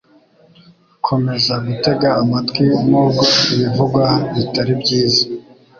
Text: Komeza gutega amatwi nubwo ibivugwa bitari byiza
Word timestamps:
Komeza 1.07 1.53
gutega 1.67 2.09
amatwi 2.21 2.65
nubwo 2.89 3.25
ibivugwa 3.53 4.05
bitari 4.35 4.73
byiza 4.81 5.23